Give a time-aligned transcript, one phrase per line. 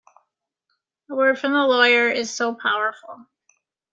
[1.11, 3.27] A word from the lawyer is so powerful.